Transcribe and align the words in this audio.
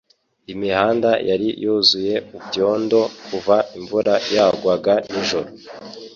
Imihanda 0.53 1.09
yari 1.29 1.47
yuzuye 1.63 2.15
ibyondo 2.37 2.99
kuva 3.27 3.55
imvura 3.77 4.13
yagwaga 4.35 4.93
nijoro. 5.11 5.49